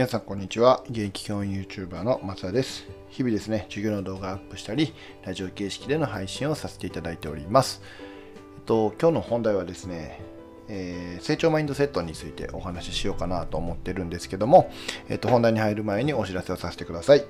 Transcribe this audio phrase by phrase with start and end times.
[0.00, 0.82] 皆さんこんにちは。
[0.88, 2.88] 現役教員 YouTuber の松田です。
[3.10, 4.94] 日々ですね授業の動画アップしたり
[5.26, 7.82] ラジオ形式での配信をさせていただいております。
[8.56, 10.18] えっと今日の本題はですね
[10.72, 14.70] えー、成長マインドセットについてお話ししようかなと思ってるんですけども、
[15.08, 17.24] えっと、本題に入る前にお知らせをさせてください。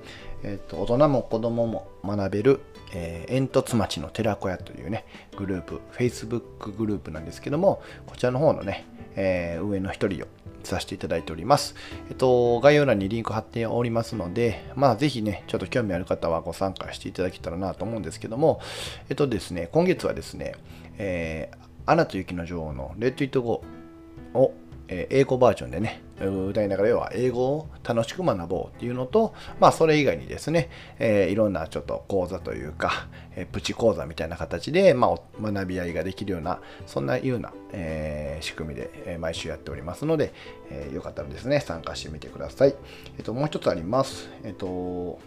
[0.45, 2.61] えっと、大人も子供も学べる、
[2.93, 5.07] えー、煙突町の寺子屋というね、
[5.39, 10.27] グループ、Facebook グループなんですけども、こちらの方のね、えー、上の一人を
[10.69, 11.75] させていただいております。
[12.09, 18.61] えっと、概要欄にリンク貼っておりますので、まあ、ぜひね、ちょっと興味ある方はご参加していただけたらなと思うんですけども、
[19.09, 20.55] えっとですね、今月はですね、
[20.99, 24.55] えー、アナと雪の女王のレッド・イット・ゴーを
[24.91, 40.35] え英語バージョンでね、歌いながら要は英語を楽しく学ぼうっていうのと、まあそれ以外にですね、えー、いろんなちょっと講座というか、えー、プチ講座みたいな形で、まあ、学び合いができるような、そんなような、えー、仕組みで、え毎週やっておりますので、
[40.71, 42.75] えよかったらですね、参加してみてください。
[43.17, 44.29] えっ、と、もう一つあります。
[44.43, 45.21] えっ、と、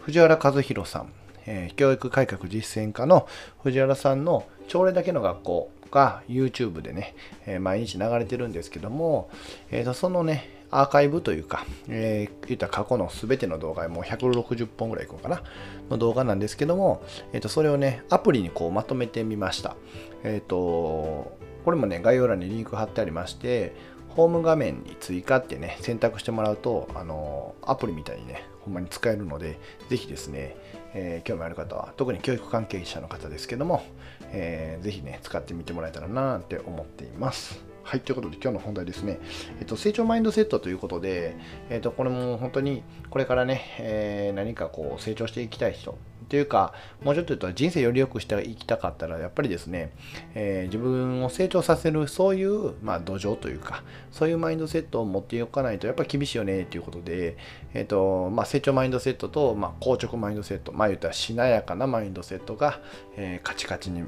[0.00, 1.12] 藤原和弘さん、
[1.46, 3.26] え教育改革実践家の
[3.62, 7.14] 藤原さんの朝礼だけの学校か YouTube でね、
[7.46, 9.30] え毎日流れてるんですけども、
[9.70, 15.42] えー、とそのね、アーカイブというか、えー、言った過去の全ての動画、もう160本ぐらいいこうかな、
[15.90, 19.76] の動画なんですけども、えー、とそれをね、アプリにこうまとめてみました。
[20.24, 23.74] えっ、ー、と、これもね、概要欄にリンク貼ってありまして、
[24.18, 30.56] ホーム画面に追加ってね、選択してもらうと、あのアプリみたいにね、ほんまに使えるので、ぜひですね、
[30.92, 33.84] えー、興味ある方は、特に教育関係者の方ですけども、
[34.32, 37.64] えー、ぜひね、使ってみてもらえたらなって思っています。
[37.84, 39.20] はい、ということで今日の本題ですね。
[39.60, 41.36] えっと、成長マインドセットということで、
[41.70, 45.96] えっと、これも本当にこれからね、えー、何かこう成長していきたい人、
[46.28, 49.92] というか、もうちょっと言うと人生より良くしていきたかったら、やっぱりですね、
[50.34, 57.36] えー、自分を成長させる、そういう、まあ、土壌というか、そういうマインドセットを持っておかないと、やっぱり厳しいよね、ということで、
[57.72, 62.80] えっ、ー、と、まあ、成長マインドセットと、まあ、硬直マインドセット、まあ、言ったらしなやかなマインドセットが、
[63.16, 64.04] えー、カチカチに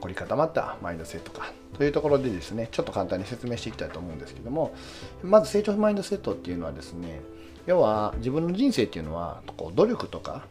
[0.00, 4.74] 凝り固まったマインドセットか、というところでですね、ちょっと簡単に説明していきたいと思うんですけども、
[5.22, 7.20] まず成長マインドセットっていうのはですね、
[7.66, 10.46] 要は自分の人生っていうのはこう努力とか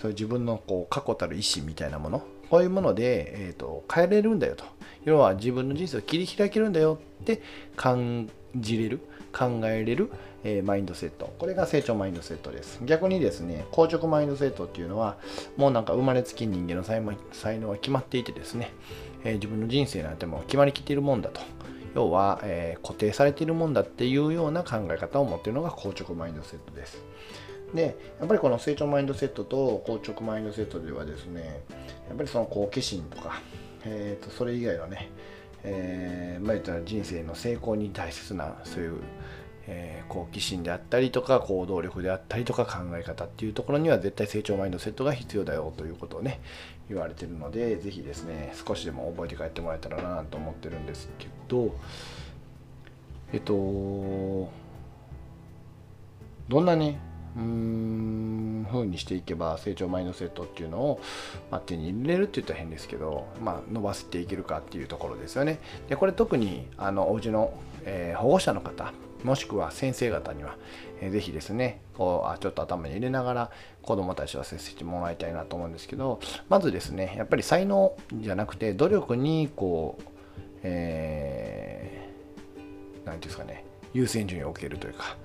[0.00, 4.64] そういう自分のこう確固たる意志みたいなものこういうもので、えーと、変えれるんだよと。
[5.04, 7.42] 要は自分の人生を切り開けるんだよって
[7.76, 9.00] 感じれる
[9.32, 10.10] 考えれる、
[10.42, 11.32] えー、マインドセット。
[11.38, 12.80] これが成長マインドセットです。
[12.84, 15.16] 逆にですね硬直マインドセットっていうのは
[15.56, 17.00] もうなんか生まれつき人間の才
[17.58, 18.72] 能は決まっていてですね、
[19.22, 21.40] えー、自分の人生なんてもう決まりきっているもんだと。
[21.94, 27.02] 要は、えー、固定されているもんだっていうような考え方を持っているのが硬直マインドセットです。
[27.74, 31.62] でやっぱりこの成長マインドセットと硬直マインドセットではですね
[32.08, 33.40] やっぱりその好奇心とか、
[33.84, 35.10] えー、とそれ以外のね、
[35.62, 38.94] えー、まあ言ったら人生の成功に大切なそういう、
[39.68, 46.40] えー、好奇心であったりとか行動力であったりとか考え方っていうところには絶対成長マインドセットが必要だよということをね
[46.88, 51.72] 言われてるのでぜひですね少しでも覚えて帰ってもらえたらなと思ってるんですけど
[53.32, 53.52] えっと
[56.48, 56.98] どんなね
[57.36, 61.00] ふうにしていけば成長マインドセットっていうのを、
[61.50, 65.60] まあ、手に入れるって言ったら変ですけど、まあ、伸ばしていけるかっていうところですよね。
[65.88, 67.52] でこれ特にあのお家の、
[67.84, 68.92] えー、保護者の方
[69.24, 70.56] もしくは先生方には、
[71.00, 73.50] えー、ぜひですねこうあちょっと頭に入れながら
[73.82, 80.04] 子どもたちは接してもらいたいなと思うんですけどまずですねやっぱり才能じゃなくて努力にこう、
[80.62, 82.62] えー、て
[83.06, 85.16] 言うんですかね優先順位を置けるというか、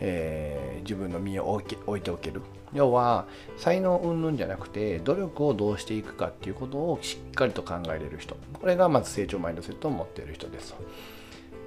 [0.00, 2.42] えー、自分の身を置置いておける。
[2.72, 3.26] 要は
[3.56, 8.36] 才能云々じゃなくて努力をどうしていくかっていうことをしっかりと考えれる人。
[8.64, 10.74] これがまず成長マインドセットを持っている人です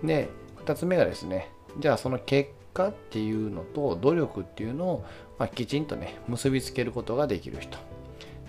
[0.01, 0.29] で
[0.65, 5.05] 2つ目がですねじゃあその結果っていうのと努力っていうのを、
[5.37, 7.77] まあ、きちんとね結びつけることができる人。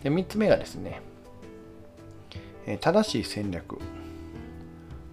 [0.02, 1.02] で3つ目がですね
[2.80, 3.78] 正しい戦略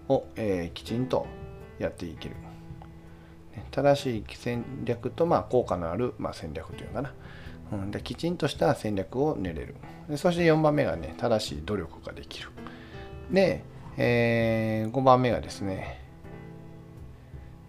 [0.07, 1.27] を、えー、きちんと
[1.77, 2.35] やっていける。
[3.71, 7.13] 正しい戦略と、まあ、効果のある、まあ、戦略というかな、
[7.73, 9.75] うん、できちんとした戦略を練れる。
[10.09, 12.49] でそして4番目がね正しい努力ができる。
[13.31, 13.63] で、
[13.97, 16.01] えー、5番目がですね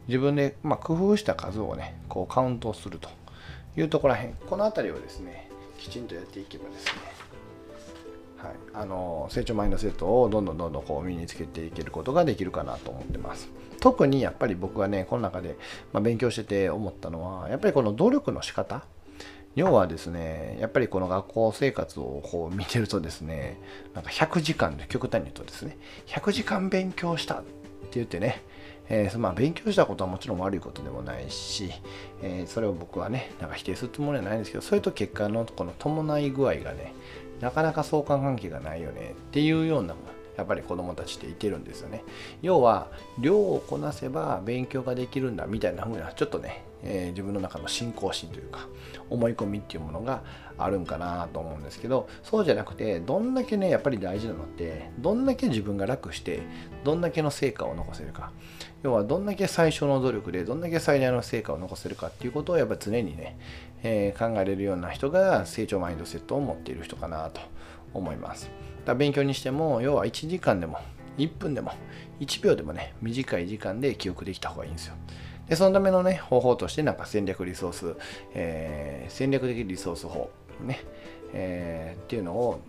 [0.06, 3.08] 自分で、まあ、工夫した数をねこうカウントすると
[3.76, 4.34] いうところらへん。
[4.48, 7.15] この辺りをですねきちんとやっていけばですね
[8.46, 13.48] はい、あの成長マインドセットをどんどんどんどんこう身につけていけることができるかなと思ってます。
[13.80, 15.56] 特にやっぱり僕がね、この中で、
[15.92, 18.84] ま勉強してて思ったのは、やっぱりこの努力の仕方
[19.56, 23.58] 要はですね、やっぱりこの学校生活をこう見てるとですね、
[23.94, 28.44] なんか100時間で極端に言うとですね、100時間勉強したって言ってね、
[28.88, 31.72] えー、まあ、勉強したことはもちろん悪いことでもないし、
[32.22, 36.92] えー、それを僕はね、なんか否定するつもりはないんですけど、それと結果のこの伴い具合がね、
[37.40, 39.94] なかなか相関関係がないよねっていうような
[40.36, 42.04] やっぱり子どもたちっていてるんですよね。
[42.42, 42.88] 要は、
[43.18, 48.68] 量をこなせば勉強ができるんだみたいな風な、ちょっとね、えー、自分の中の信仰心というか、
[49.10, 50.22] 思い込みっていうものが
[50.58, 56.42] あるんかなと思うんですけど、そうじゃなくて、どんだけね、やっぱり大事なのって、どんだけ自分が楽して、
[56.84, 58.32] どんだけの成果を残せるか。
[58.82, 63.38] 要は、どんだけ最初の努力で、どんだけ最大の成果を残せるかっていうことを、やっぱ常にね、
[63.82, 67.40] えー、考えれるような人が成長マインドセットを持っている人かなと
[67.94, 68.50] 思います。
[68.84, 70.78] だ勉強にしても要は1時間でも
[71.18, 71.72] 1分でも
[72.20, 74.94] 1秒でもね短い時間で記憶できた方がいいんですよ。
[75.48, 77.96] でそのためのね方法としてなんか戦略リソース、
[78.34, 80.80] えー、戦略的リソース法ね、
[81.32, 82.60] えー、っていうのを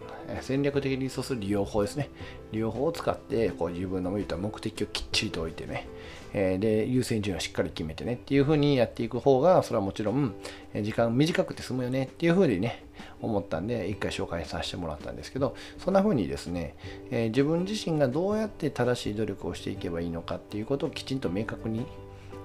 [0.41, 2.09] 戦略的リソース利用法ですね。
[2.51, 5.87] 利用法を使ってこう自分の向いた目的をきっちりと置いてね
[6.33, 10.33] えで優先順位をしっかり決めてねっていう風にやっていく方がそれはもちろん
[10.81, 12.85] 時間短くて済むよねっていう風にね
[13.21, 16.75] 思ったんで一回紹介させてもらったんですけどそんな風にですね、
[17.11, 21.85] えー、自分自身がどうやって正しい努力をしていけばいいのかっていうことをきちんと明確に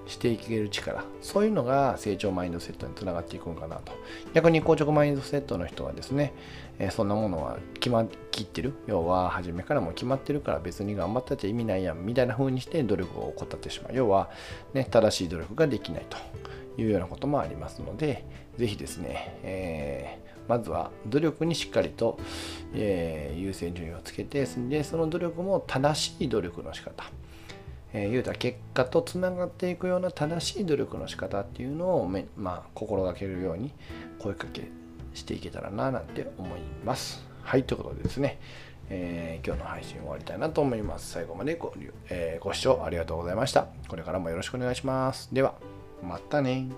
[0.07, 1.05] していける力。
[1.21, 3.93] そういうのが成長マインドセットにつながっていくのかなと。
[4.35, 6.33] 逆に硬直マインドセットの人はですね、
[6.79, 8.75] え、そんなものは決まきってる。
[8.87, 13.93] 要は初めからも決まってるから別に頑張ったって意味ないやんみたいな風にして努力を怠ってしまう。
[13.95, 14.31] 要は、
[14.75, 16.17] ね、正しい努力ができないと。
[16.79, 18.25] いうようなこともありますので
[18.57, 22.19] ぜひですね、えー、まずは努力にしっかりと、
[22.75, 27.05] えー、優先順位をつけてでその努力も正しい努力の仕方。
[27.93, 33.73] えー、言うた結果とつながっていくような正しい努力の仕方っていうのをめまあ、心がけるように
[34.19, 34.69] 声かけ
[35.15, 37.25] していけたらななんて思います。
[37.43, 38.39] はい、ということでですね、
[38.89, 41.11] えー、今日の配信終わりたいなと思います。
[41.11, 41.75] 最後までご,、
[42.09, 43.67] えー、ご視聴ありがとうございました。
[43.89, 45.29] これからもよろしくお願いします。
[45.35, 45.55] では、
[46.03, 46.69] またね